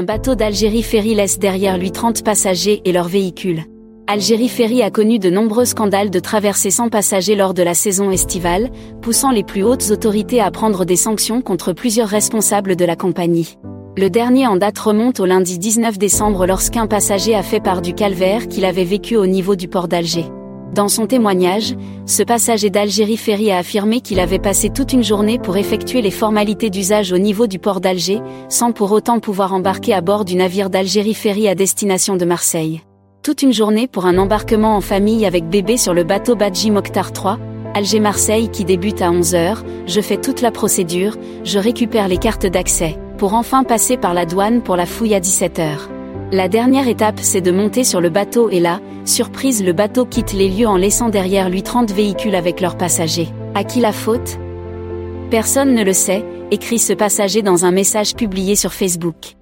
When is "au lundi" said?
15.20-15.58